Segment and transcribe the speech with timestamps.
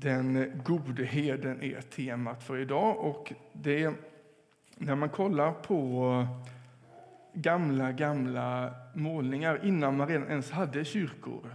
[0.00, 2.98] Den gode herden är temat för idag.
[2.98, 3.94] Och det,
[4.76, 6.26] när man kollar på
[7.32, 11.54] gamla, gamla målningar innan man redan ens hade kyrkor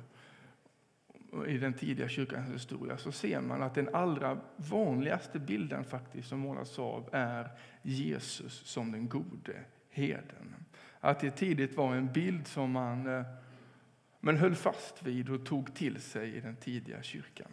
[1.48, 6.40] i den tidiga kyrkans historia så ser man att den allra vanligaste bilden faktiskt som
[6.40, 7.50] målas av är
[7.82, 9.56] Jesus som den gode
[9.90, 10.56] herden.
[11.00, 13.26] Att det tidigt var en bild som man eh,
[14.20, 17.52] men höll fast vid och tog till sig i den tidiga kyrkan.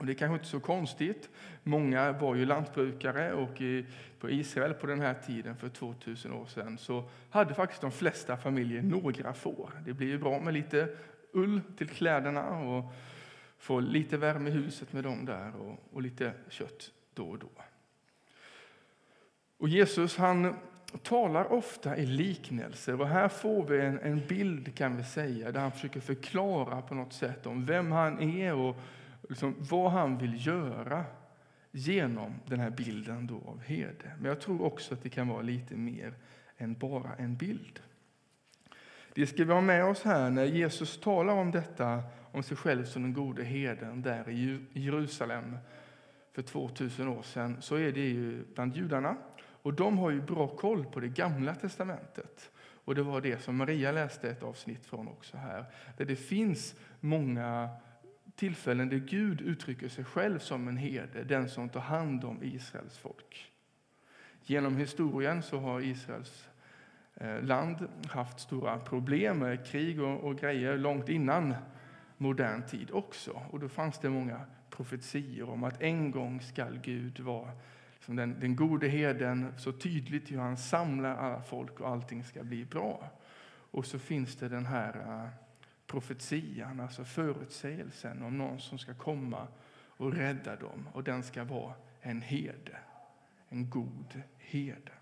[0.00, 1.30] Och det är kanske inte så konstigt.
[1.62, 3.86] Många var ju lantbrukare och i,
[4.18, 8.36] på Israel på den här tiden för 2000 år sedan så hade faktiskt de flesta
[8.36, 9.70] familjer några får.
[9.84, 10.88] Det blir ju bra med lite
[11.32, 12.92] ull till kläderna och
[13.58, 17.50] få lite värme i huset med dem där och, och lite kött då och då.
[19.58, 20.56] Och Jesus han
[21.02, 25.60] talar ofta i liknelser och här får vi en, en bild kan vi säga där
[25.60, 28.76] han försöker förklara på något sätt om vem han är och
[29.30, 31.04] liksom vad han vill göra
[31.70, 34.12] genom den här bilden då av herde.
[34.18, 36.14] Men jag tror också att det kan vara lite mer
[36.56, 37.80] än bara en bild.
[39.14, 42.84] Det ska vi ha med oss här när Jesus talar om detta, om sig själv
[42.84, 45.56] som den gode herden där i Jerusalem
[46.32, 49.16] för 2000 år sedan, så är det ju bland judarna.
[49.62, 52.50] Och de har ju bra koll på det gamla testamentet.
[52.84, 55.64] Och det var det som Maria läste ett avsnitt från också här,
[55.96, 57.68] där det finns många
[58.40, 62.98] tillfällen där Gud uttrycker sig själv som en herde, den som tar hand om Israels
[62.98, 63.52] folk.
[64.42, 66.48] Genom historien så har Israels
[67.14, 71.54] eh, land haft stora problem med krig och, och grejer långt innan
[72.16, 73.42] modern tid också.
[73.50, 77.50] Och då fanns det många profetior om att en gång skall Gud vara
[78.00, 82.42] som den, den gode herden, så tydligt hur han samlar alla folk och allting ska
[82.42, 83.10] bli bra.
[83.70, 85.28] Och så finns det den här uh,
[85.90, 89.46] profetian, alltså förutsägelsen om någon som ska komma
[89.86, 90.88] och rädda dem.
[90.92, 92.78] Och den ska vara en herde,
[93.48, 94.92] en god herde.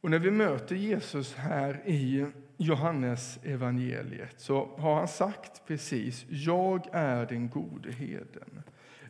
[0.00, 2.26] Och när vi möter Jesus här i
[2.56, 8.62] Johannes evangeliet så har han sagt precis, jag är den gode herden.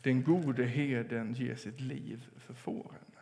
[0.03, 3.12] Den gode herden ger sitt liv för fåren.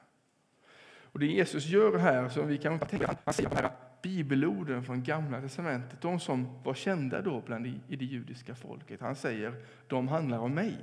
[1.03, 3.71] Och det Jesus gör här, som vi kan tänka, han säger här
[4.05, 9.01] bibelorden från Gamla testamentet, de som var kända då bland i det judiska folket.
[9.01, 9.55] Han säger,
[9.87, 10.79] de handlar om mig.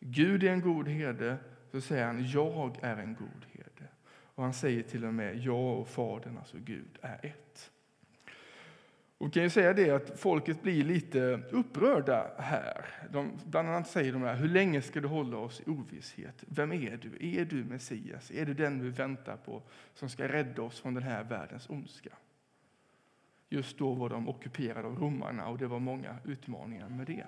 [0.00, 1.36] Gud är en god herde,
[1.70, 3.88] så säger han, jag är en god herde.
[4.06, 7.70] Och han säger till och med, jag och Fadern, alltså Gud, är ett.
[9.24, 12.86] Och kan ju säga det att folket blir lite upprörda här.
[13.10, 16.44] De, bland annat säger de här, hur länge ska du hålla oss i ovisshet?
[16.46, 17.38] Vem är du?
[17.40, 18.30] Är du Messias?
[18.30, 19.62] Är du den vi väntar på
[19.94, 22.10] som ska rädda oss från den här världens ondska?
[23.48, 27.26] Just då var de ockuperade av romarna och det var många utmaningar med det.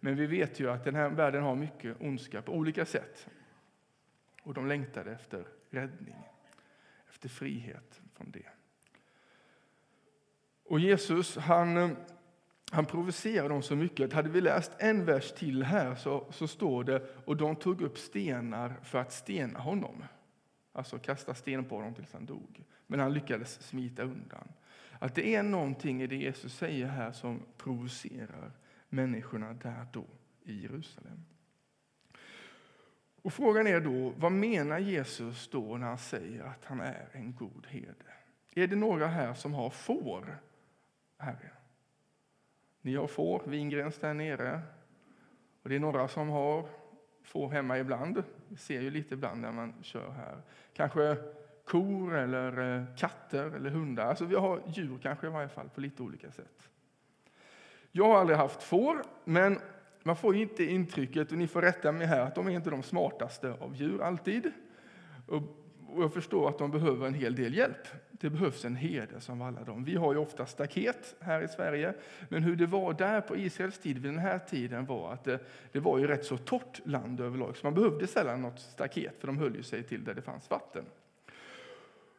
[0.00, 3.28] Men vi vet ju att den här världen har mycket ondska på olika sätt.
[4.42, 6.16] Och de längtade efter räddning,
[7.08, 8.48] efter frihet från det.
[10.68, 11.90] Och Jesus han, eh,
[12.70, 16.48] han provocerar dem så mycket att hade vi läst en vers till här så, så
[16.48, 20.04] står det och de tog upp stenar för att stena honom.
[20.72, 22.64] Alltså kasta sten på honom tills han dog.
[22.86, 24.48] Men han lyckades smita undan.
[24.98, 28.52] Att det är någonting i det Jesus säger här som provocerar
[28.88, 30.04] människorna där då
[30.44, 31.24] i Jerusalem.
[33.22, 37.34] Och frågan är då, vad menar Jesus då när han säger att han är en
[37.34, 38.12] god herde?
[38.54, 40.38] Är det några här som har får
[41.18, 41.50] Herre.
[42.80, 44.60] Ni har får, vingräns där nere.
[45.62, 46.68] Och det är några som har
[47.22, 48.22] får hemma ibland.
[48.48, 50.42] Vi ser ju lite ibland när man kör här.
[50.72, 51.16] Kanske
[51.64, 54.06] kor eller eh, katter eller hundar.
[54.06, 56.68] Alltså vi har djur kanske i varje fall på lite olika sätt.
[57.92, 59.58] Jag har aldrig haft får, men
[60.02, 62.82] man får inte intrycket, och ni får rätta mig här, att de är inte de
[62.82, 64.52] smartaste av djur alltid.
[65.26, 65.42] Och
[65.96, 67.88] och jag förstår att de behöver en hel del hjälp.
[68.10, 69.84] Det behövs en herde som alla dem.
[69.84, 71.94] Vi har ju ofta staket här i Sverige,
[72.28, 75.38] men hur det var där på Israels tid vid den här tiden var att det,
[75.72, 79.26] det var ju rätt så torrt land överlag, så man behövde sällan något staket, för
[79.26, 80.84] de höll ju sig till där det fanns vatten.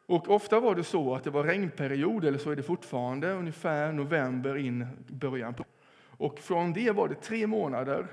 [0.06, 3.92] Och ofta var det så att det var regnperiod, eller så är det fortfarande, ungefär
[3.92, 5.64] november in början på.
[6.04, 8.06] Och från det var det tre månader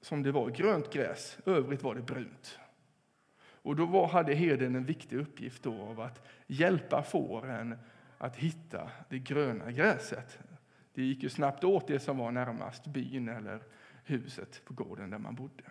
[0.00, 2.58] som det var grönt gräs, övrigt var det brunt.
[3.62, 7.76] Och då var, hade herden en viktig uppgift då av att hjälpa fåren
[8.18, 10.38] att hitta det gröna gräset.
[10.94, 13.62] Det gick ju snabbt åt det som var närmast byn eller
[14.04, 15.64] huset på gården där man bodde.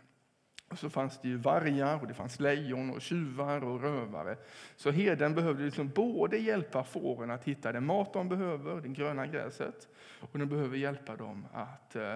[0.69, 4.37] Och så fanns det ju vargar, och det fanns lejon, och tjuvar och rövare.
[4.75, 9.27] Så herden behövde liksom både hjälpa fåren att hitta den mat de behöver, det gröna
[9.27, 9.87] gräset,
[10.19, 12.15] och den behöver hjälpa dem att eh,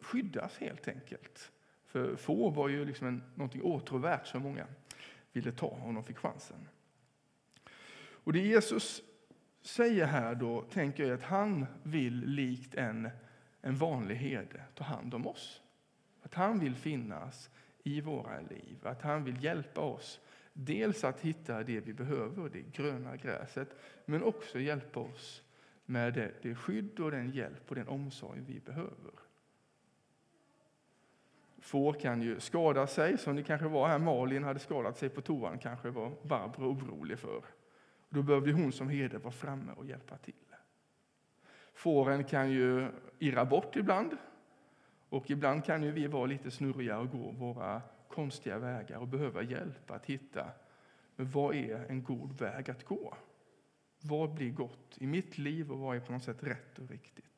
[0.00, 1.52] skyddas helt enkelt.
[1.90, 4.66] För får var ju liksom en, någonting åtråvärt som många
[5.32, 6.68] ville ta om de fick chansen.
[7.98, 9.02] Och det Jesus
[9.62, 13.10] säger här då, tänker jag att han vill likt en,
[13.60, 15.62] en vanlig herde ta hand om oss.
[16.22, 17.50] Att han vill finnas
[17.82, 20.20] i våra liv, att han vill hjälpa oss
[20.52, 23.68] dels att hitta det vi behöver, det gröna gräset,
[24.04, 25.42] men också hjälpa oss
[25.84, 29.12] med det, det skydd och den hjälp och den omsorg vi behöver.
[31.60, 33.98] Får kan ju skada sig, som det kanske var här.
[33.98, 37.44] Malin hade skadat sig på toan, kanske var Barbro orolig för.
[38.08, 40.34] Då behövde hon som herde vara framme och hjälpa till.
[41.74, 44.16] Fåren kan ju irra bort ibland.
[45.08, 49.42] Och ibland kan ju vi vara lite snurriga och gå våra konstiga vägar och behöva
[49.42, 50.46] hjälp att hitta
[51.16, 53.16] men vad är en god väg att gå.
[54.02, 57.29] Vad blir gott i mitt liv och vad är på något sätt rätt och riktigt?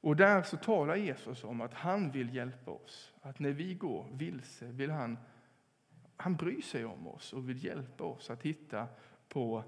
[0.00, 3.14] Och där så talar Jesus om att han vill hjälpa oss.
[3.22, 5.18] Att när vi går vilse vill han,
[6.16, 8.86] han bryr sig om oss och vill hjälpa oss att hitta,
[9.28, 9.64] på,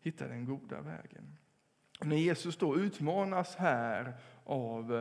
[0.00, 1.36] hitta den goda vägen.
[2.00, 4.96] Och när Jesus då utmanas här av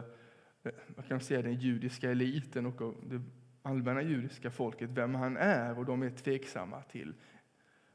[0.63, 3.21] eh, man kan säga, den judiska eliten och det
[3.61, 7.13] allmänna judiska folket vem han är och de är tveksamma till.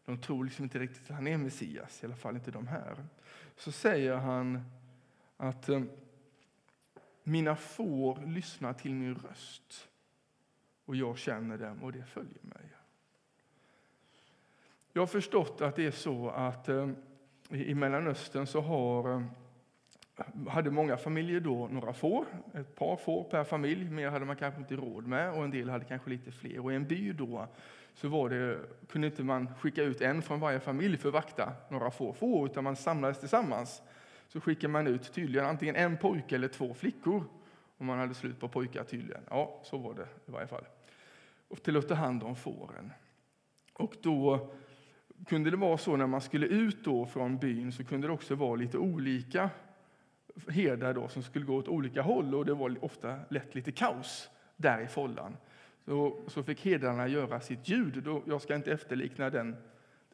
[0.05, 3.05] De tror liksom inte riktigt att han är Messias, i alla fall inte de här.
[3.57, 4.63] Så säger han
[5.37, 5.83] att eh,
[7.25, 9.89] mina får lyssnar till min röst
[10.85, 12.71] och jag känner dem och det följer mig.
[14.93, 16.89] Jag har förstått att det är så att eh,
[17.51, 19.23] i Mellanöstern så har, eh,
[20.49, 23.91] hade många familjer då några får, ett par får per familj.
[23.91, 26.65] Mer hade man kanske inte råd med och en del hade kanske lite fler.
[26.65, 27.49] Och i en by då
[27.95, 31.53] så var det, kunde inte man skicka ut en från varje familj för att vakta
[31.69, 33.83] några få får, utan man samlades tillsammans
[34.29, 37.25] så skickar man ut tydligen antingen en pojke eller två flickor.
[37.79, 39.23] Om man hade slut på pojkar tydligen.
[39.31, 40.65] Ja, så var det i varje fall.
[41.49, 42.93] Och till att ta hand om fåren.
[43.73, 44.49] Och då
[45.27, 48.35] kunde det vara så när man skulle ut då från byn så kunde det också
[48.35, 49.51] vara lite olika
[50.49, 54.31] herdar då som skulle gå åt olika håll och det var ofta lätt lite kaos
[54.57, 55.37] där i follan.
[55.85, 58.03] Så, så fick herdarna göra sitt ljud.
[58.03, 59.57] Då, jag ska inte efterlikna den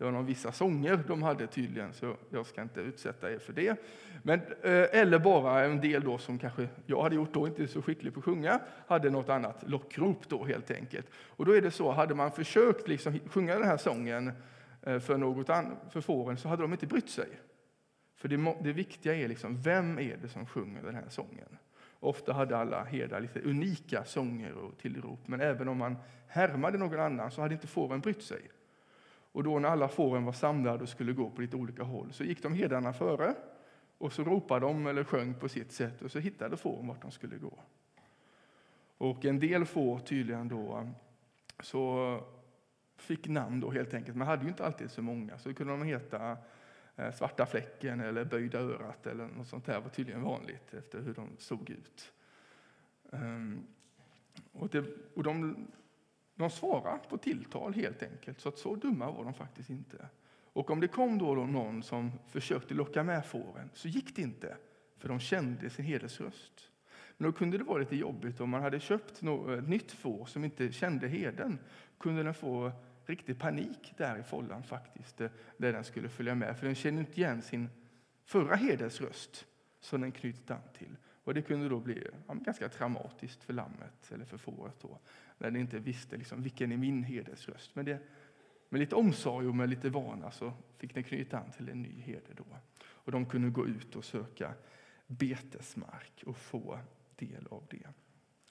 [0.00, 3.52] det var någon vissa sånger de hade tydligen, så jag ska inte utsätta er för
[3.52, 3.80] det.
[4.22, 7.82] Men, eh, eller bara en del då som kanske jag hade gjort då, inte så
[7.82, 11.06] skicklig på att sjunga, hade något annat lockrop då helt enkelt.
[11.14, 14.32] Och då är det så, hade man försökt liksom sjunga den här sången
[14.82, 17.28] eh, för, något an, för fåren så hade de inte brytt sig.
[18.16, 21.58] För det, det viktiga är liksom, vem är det som sjunger den här sången?
[21.98, 27.00] Ofta hade alla herdar lite unika sånger och tillrop, men även om man härmade någon
[27.00, 28.40] annan så hade inte fåren brytt sig.
[29.32, 32.24] Och då när alla fåren var samlade och skulle gå på lite olika håll så
[32.24, 33.34] gick de herdarna före
[33.98, 37.10] och så ropade de eller sjöng på sitt sätt och så hittade fåren vart de
[37.10, 37.58] skulle gå.
[38.98, 40.88] Och en del får tydligen då
[41.60, 42.20] så
[42.96, 44.16] fick namn då helt enkelt.
[44.16, 46.36] Man hade ju inte alltid så många så kunde de heta
[46.96, 51.14] eh, Svarta fläcken eller Böjda örat eller något sånt där var tydligen vanligt efter hur
[51.14, 52.12] de såg ut.
[53.12, 53.66] Ehm,
[54.52, 54.84] och, det,
[55.14, 55.66] och de
[56.40, 60.08] de svarade på tilltal helt enkelt, så att så dumma var de faktiskt inte.
[60.52, 64.56] Och om det kom då någon som försökte locka med fåren så gick det inte,
[64.98, 66.70] för de kände sin heders röst.
[67.16, 70.26] Men då kunde det vara lite jobbigt om man hade köpt ett eh, nytt får
[70.26, 71.58] som inte kände heden.
[71.98, 72.72] kunde den få
[73.06, 76.58] riktig panik där i follan faktiskt, eh, där den skulle följa med.
[76.58, 77.68] För den kände inte igen sin
[78.24, 79.46] förra heders röst
[79.80, 80.96] som den knutit an till.
[81.24, 84.98] Och det kunde då bli ja, ganska traumatiskt för lammet eller för fåret då,
[85.40, 87.70] när ni inte visste liksom, vilken är min herdes röst.
[87.74, 87.98] Men det,
[88.68, 92.00] med lite omsorg och med lite vana så fick ni knyta an till en ny
[92.00, 92.44] herde då.
[92.82, 94.54] Och de kunde gå ut och söka
[95.06, 96.78] betesmark och få
[97.16, 97.86] del av det.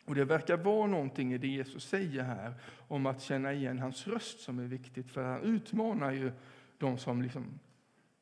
[0.05, 2.53] Och Det verkar vara någonting i det Jesus säger här
[2.87, 6.31] om att känna igen hans röst som är viktigt, för han utmanar ju
[6.77, 7.59] de som liksom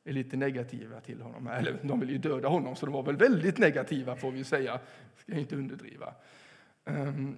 [0.04, 1.46] är lite negativa till honom.
[1.46, 4.80] Eller de vill ju döda honom, så de var väl väldigt negativa får vi säga.
[5.16, 6.14] Ska jag inte underdriva.
[6.84, 7.36] Ehm,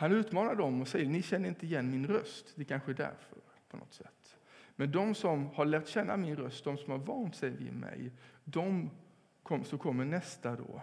[0.00, 2.52] han utmanar dem och säger, ni känner inte igen min röst.
[2.54, 3.38] Det kanske är därför
[3.68, 4.38] på något sätt.
[4.76, 8.12] Men de som har lärt känna min röst, de som har vant sig vid mig,
[8.44, 8.90] de
[9.42, 10.82] kom, så kommer nästa då,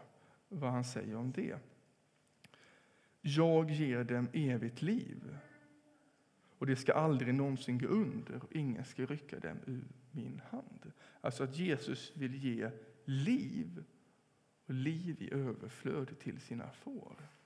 [0.50, 1.58] vad han säger om det.
[3.22, 5.38] Jag ger dem evigt liv
[6.58, 10.92] och det ska aldrig någonsin gå under och ingen ska rycka dem ur min hand.
[11.22, 12.72] Alltså att Jesus vill ge
[13.06, 13.84] liv
[14.66, 17.37] och liv i överflöd till sina får.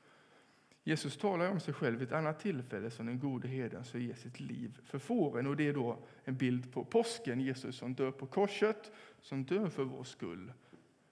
[0.84, 4.14] Jesus talar om sig själv vid ett annat tillfälle som den gode herden som ger
[4.14, 5.48] sitt liv för fåren.
[5.48, 9.70] Och det är då en bild på påsken, Jesus som dör på korset, som dör
[9.70, 10.54] för vår skull.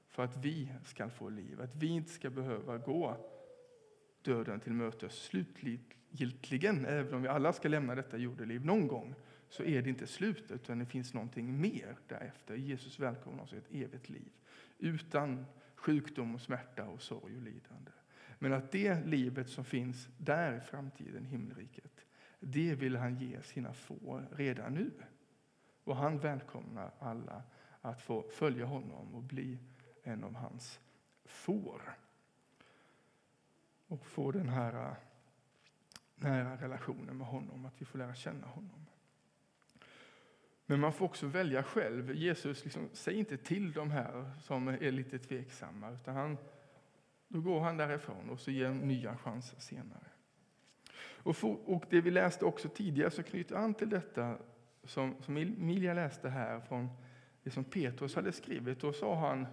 [0.09, 3.17] För att vi ska få liv, att vi inte ska behöva gå
[4.21, 9.15] döden till mötes slutgiltigen, även om vi alla ska lämna detta jordeliv någon gång,
[9.49, 12.55] så är det inte slutet, utan det finns någonting mer därefter.
[12.55, 14.31] Jesus välkomnar oss i ett evigt liv,
[14.77, 15.45] utan
[15.75, 17.91] sjukdom, och smärta, och sorg och lidande.
[18.39, 22.05] Men att det livet som finns där i framtiden, himmelriket,
[22.39, 24.91] det vill han ge sina får redan nu.
[25.83, 27.43] Och han välkomnar alla
[27.81, 29.57] att få följa honom och bli
[30.03, 30.79] en av hans
[31.25, 31.97] får.
[33.87, 34.93] Och få den här eh,
[36.15, 38.85] nära relationen med honom, att vi får lära känna honom.
[40.65, 42.15] Men man får också välja själv.
[42.15, 46.37] Jesus liksom, säger inte till de här som är lite tveksamma, utan han,
[47.29, 50.07] då går han därifrån och så ger nya chanser senare.
[51.23, 54.37] Och, för, och det vi läste också tidigare så knyter an till detta
[54.83, 56.89] som, som Emilia läste här från
[57.43, 58.79] det som Petrus hade skrivit.
[58.79, 59.47] Då sa han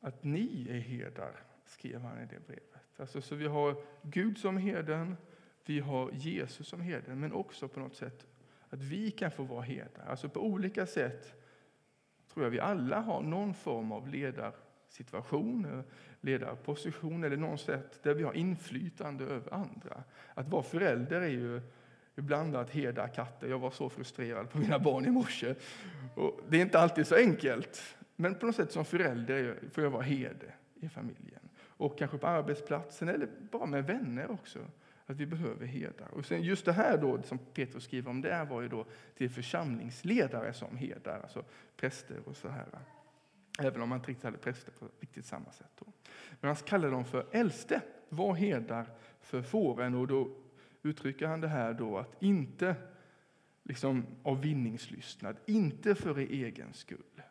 [0.00, 3.00] att ni är herdar, skrev han i det brevet.
[3.00, 5.16] Alltså, så vi har Gud som herden,
[5.64, 8.26] vi har Jesus som herden, men också på något sätt
[8.68, 10.06] att vi kan få vara herdar.
[10.06, 11.34] Alltså på olika sätt
[12.32, 14.08] tror jag vi alla har någon form av
[14.96, 15.80] situation, eh,
[16.20, 20.02] ledarposition eller något sätt där vi har inflytande över andra.
[20.34, 21.60] Att vara förälder är ju
[22.16, 23.48] ibland att herda katter.
[23.48, 25.54] Jag var så frustrerad på mina barn i morse.
[26.14, 27.96] Och det är inte alltid så enkelt.
[28.16, 31.48] Men på något sätt som förälder får jag vara herde i familjen.
[31.64, 34.58] Och kanske på arbetsplatsen eller bara med vänner också.
[35.06, 36.08] Att vi behöver herdar.
[36.12, 38.86] Och sen just det här då som Petrus skriver om det var ju då
[39.16, 41.44] till församlingsledare som herdar, alltså
[41.76, 42.66] präster och så här.
[43.58, 45.70] Även om man inte riktigt hade präster på riktigt samma sätt.
[45.78, 45.86] Då.
[46.40, 48.86] Men han kallar dem för äldste, var herdar
[49.20, 49.94] för fåren.
[49.94, 50.30] Och då
[50.82, 52.76] uttrycker han det här då att inte
[53.62, 57.22] liksom av vinningslystnad, inte för er egen skull,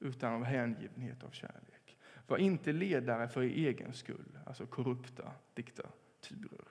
[0.00, 1.98] utan av hängivenhet av kärlek.
[2.26, 6.68] Var inte ledare för er egen skull, alltså korrupta diktaturer,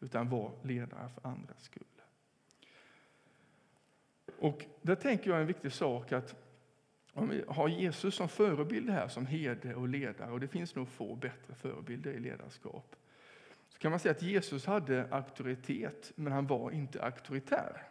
[0.00, 1.84] utan var ledare för andras skull.
[4.38, 6.47] Och där tänker jag en viktig sak att
[7.18, 10.88] om vi har Jesus som förebild här som herde och ledare, och det finns nog
[10.88, 12.96] få bättre förebilder i ledarskap,
[13.68, 17.82] så kan man säga att Jesus hade auktoritet, men han var inte auktoritär.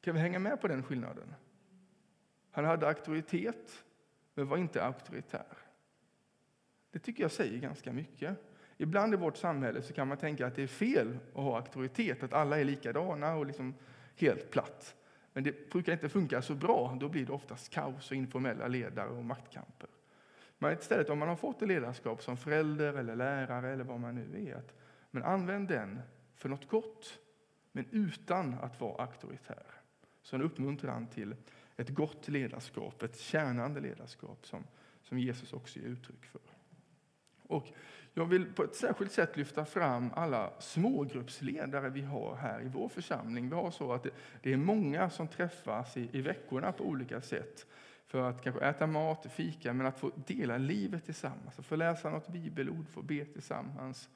[0.00, 1.34] Kan vi hänga med på den skillnaden?
[2.50, 3.84] Han hade auktoritet,
[4.34, 5.56] men var inte auktoritär.
[6.90, 8.36] Det tycker jag säger ganska mycket.
[8.76, 12.22] Ibland i vårt samhälle så kan man tänka att det är fel att ha auktoritet,
[12.22, 13.74] att alla är likadana och liksom
[14.16, 14.96] helt platt.
[15.32, 16.96] Men det brukar inte funka så bra.
[17.00, 19.88] Då blir det oftast kaos och informella ledare och maktkamper.
[20.58, 24.14] Men istället om man har fått ett ledarskap som förälder eller lärare eller vad man
[24.14, 24.74] nu är, att,
[25.10, 26.00] men använd den
[26.34, 27.18] för något gott,
[27.72, 29.66] men utan att vara auktoritär.
[30.22, 31.34] Så en uppmuntran till
[31.76, 34.64] ett gott ledarskap, ett tjänande ledarskap som,
[35.02, 36.40] som Jesus också ger uttryck för.
[37.42, 37.66] Och
[38.14, 42.88] jag vill på ett särskilt sätt lyfta fram alla smågruppsledare vi har här i vår
[42.88, 43.48] församling.
[43.48, 44.06] Vi har så att
[44.42, 47.66] det, är många som träffas i, i veckorna på olika sätt
[48.06, 52.10] för att kanske äta mat, fika, men att få dela livet tillsammans, att få läsa
[52.10, 54.08] något bibelord, få be tillsammans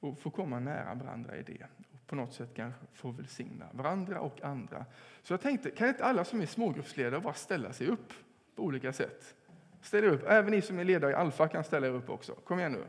[0.00, 1.66] och få komma nära varandra i det.
[1.92, 4.84] Och på något sätt kanske få välsigna varandra och andra.
[5.22, 8.12] Så jag tänkte, kan inte alla som är smågruppsledare bara ställa sig upp
[8.54, 9.34] på olika sätt?
[9.80, 10.24] Ställ er upp.
[10.26, 12.34] Även ni som är ledare i Alfa kan ställa er upp också.
[12.34, 12.84] Kom igen nu.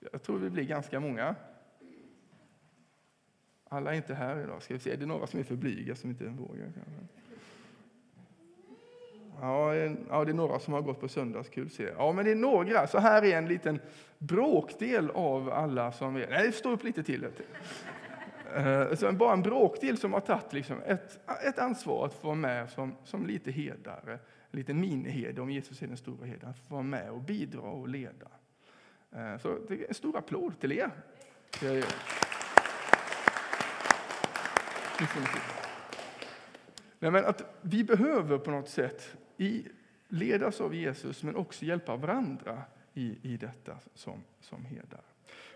[0.00, 1.34] Jag tror vi blir ganska många.
[3.68, 4.62] Alla är inte här idag.
[4.62, 6.72] Ska vi se, är det några som är för blyga som inte vågar?
[9.40, 11.70] Ja, ja, det är några som har gått på söndagskul.
[11.96, 12.86] Ja, men det är några.
[12.86, 13.80] Så här är en liten
[14.18, 16.26] bråkdel av alla som är...
[16.30, 17.26] Nej, stå upp lite till.
[18.54, 22.36] Eh, så bara en bråkdel som har tagit liksom ett, ett ansvar att få vara
[22.36, 24.12] med som, som lite herdare,
[24.50, 27.60] en liten miniherde om Jesus är den stora herden, att få vara med och bidra
[27.60, 28.28] och leda.
[29.10, 30.90] Eh, så det är en stor applåd till er.
[36.98, 39.66] Nej, men att vi behöver på något sätt i,
[40.08, 42.62] ledas av Jesus men också hjälpa varandra
[42.94, 45.02] i, i detta som, som herdar.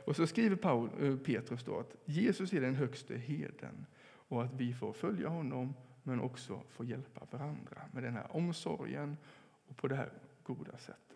[0.04, 3.86] Och så skriver Paul, eh, Petrus då att Jesus är den högste herden
[4.28, 9.16] och att vi får följa honom men också få hjälpa varandra med den här omsorgen
[9.68, 11.11] och på det här goda sättet.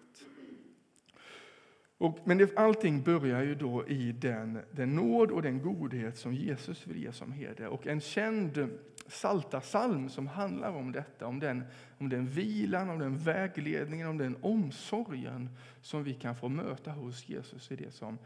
[1.98, 6.34] Och, men det, allting börjar ju då i den, den nåd och den godhet som
[6.34, 7.68] Jesus vill ge som herde.
[7.68, 8.68] Och en känd
[9.06, 11.64] salta salm som handlar om detta, om den,
[11.98, 15.50] om den vilan, om den vägledningen, om den omsorgen
[15.80, 18.18] som vi kan få möta hos Jesus i det som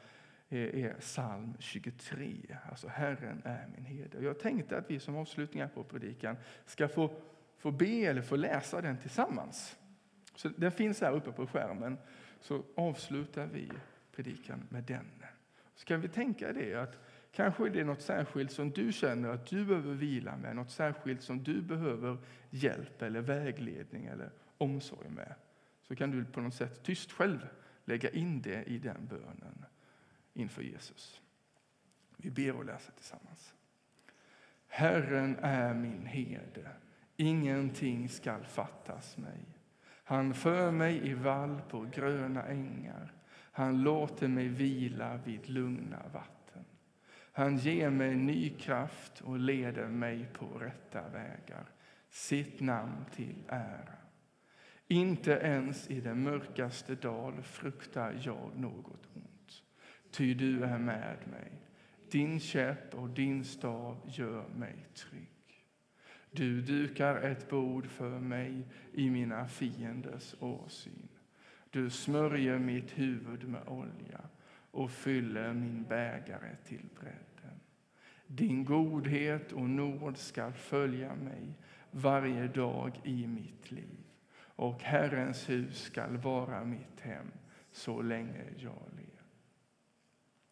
[0.48, 2.36] är, psalm 23,
[2.70, 4.18] alltså Herren är min herde.
[4.20, 6.36] Jag tänkte att vi som avslutningar på predikan
[6.66, 7.10] ska få,
[7.58, 9.76] få be eller få läsa den tillsammans.
[10.34, 11.98] Så den finns här uppe på skärmen
[12.40, 13.70] så avslutar vi
[14.12, 15.06] predikan med den.
[15.74, 16.98] Ska vi tänka det att
[17.32, 21.22] kanske är det något särskilt som du känner att du behöver vila med, något särskilt
[21.22, 22.18] som du behöver
[22.50, 25.34] hjälp eller vägledning eller omsorg med.
[25.82, 27.48] Så kan du på något sätt tyst själv
[27.84, 29.64] lägga in det i den bönen
[30.34, 31.22] inför Jesus.
[32.16, 33.54] Vi ber och läser tillsammans.
[34.66, 36.70] Herren är min herde,
[37.16, 39.59] ingenting skall fattas mig.
[40.10, 43.12] Han för mig i vall på gröna ängar.
[43.52, 46.64] Han låter mig vila vid lugna vatten.
[47.32, 51.64] Han ger mig ny kraft och leder mig på rätta vägar,
[52.08, 53.94] sitt namn till ära.
[54.88, 59.62] Inte ens i den mörkaste dal fruktar jag något ont,
[60.10, 61.52] ty du är med mig.
[62.10, 65.39] Din käpp och din stav gör mig trygg.
[66.30, 71.08] Du dukar ett bord för mig i mina fienders åsyn.
[71.70, 74.20] Du smörjer mitt huvud med olja
[74.70, 77.60] och fyller min bägare till bredden.
[78.26, 81.54] Din godhet och nåd skall följa mig
[81.90, 84.00] varje dag i mitt liv
[84.60, 87.30] och Herrens hus skall vara mitt hem
[87.72, 89.24] så länge jag lever.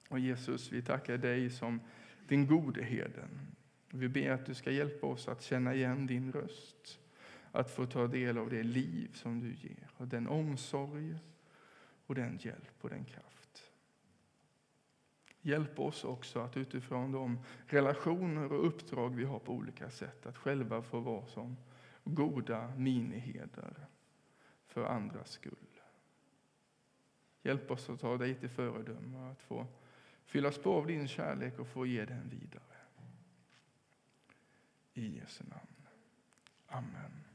[0.09, 1.81] Och Jesus, vi tackar dig som
[2.29, 3.29] din gode herden.
[3.91, 7.01] Vi ber att du ska hjälpa oss att känna igen din röst,
[7.53, 11.19] att få ta del av det liv som du ger och den omsorg
[12.07, 13.73] och den hjälp och den kraft.
[15.41, 20.37] Hjälp oss också att utifrån de relationer och uppdrag vi har på olika sätt att
[20.37, 21.57] själva få vara som
[22.05, 23.87] goda miniheder
[24.67, 25.81] för andras skull.
[27.43, 29.67] Hjälp oss att ta dig till föredöme att få
[30.25, 32.78] fyllas på av din kärlek och få ge den vidare.
[34.99, 35.69] I Jesu namn.
[36.71, 37.28] Amen.